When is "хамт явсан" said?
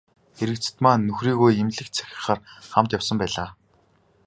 2.71-3.17